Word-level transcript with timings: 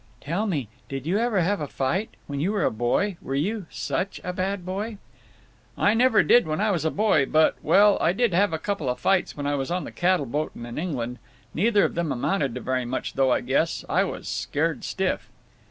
"Tell 0.19 0.47
me, 0.47 0.67
did 0.89 1.05
you 1.05 1.19
ever 1.19 1.41
have 1.41 1.61
a 1.61 1.67
fight? 1.67 2.09
When 2.25 2.39
you 2.39 2.51
were 2.53 2.63
a 2.63 2.71
boy? 2.71 3.17
Were 3.21 3.35
you 3.35 3.67
such 3.69 4.19
a 4.23 4.33
bad 4.33 4.65
boy?" 4.65 4.97
"I 5.77 5.93
never 5.93 6.23
did 6.23 6.47
when 6.47 6.59
I 6.59 6.71
was 6.71 6.83
a 6.83 6.89
boy, 6.89 7.27
but—well—I 7.27 8.11
did 8.11 8.33
have 8.33 8.51
a 8.51 8.57
couple 8.57 8.89
of 8.89 8.99
fights 8.99 9.37
when 9.37 9.45
I 9.45 9.53
was 9.53 9.69
on 9.69 9.83
the 9.83 9.91
cattle 9.91 10.25
boat 10.25 10.53
and 10.55 10.65
in 10.65 10.79
England. 10.79 11.19
Neither 11.53 11.83
of 11.83 11.93
them 11.93 12.11
amounted 12.11 12.55
to 12.55 12.61
very 12.61 12.83
much, 12.83 13.13
though, 13.13 13.31
I 13.31 13.41
guess. 13.41 13.85
I 13.87 14.03
was 14.03 14.27
scared 14.27 14.83
stiff!" 14.83 15.29